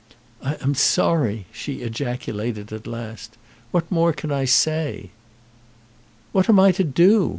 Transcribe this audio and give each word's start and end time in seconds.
"I 0.41 0.55
am 0.61 0.73
sorry," 0.73 1.45
she 1.51 1.83
ejaculated 1.83 2.73
at 2.73 2.87
last. 2.87 3.37
"What 3.69 3.91
more 3.91 4.13
can 4.13 4.31
I 4.31 4.45
say?" 4.45 5.11
"What 6.31 6.49
am 6.49 6.59
I 6.59 6.71
to 6.71 6.83
do? 6.83 7.29